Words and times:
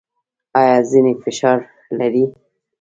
ایا 0.59 0.75
ذهني 0.89 1.13
فشار 1.23 1.57
لرئ؟ 1.97 2.23